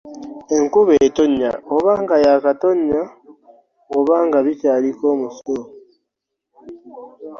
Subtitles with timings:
[0.57, 3.01] Enkuba etonnya oba nga yaakatonnya
[3.97, 5.63] oba nga bikyaliko omusulo.